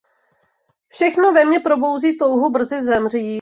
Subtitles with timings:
[0.87, 3.29] Všechno ve mně probouzí touhu brzy zemřít.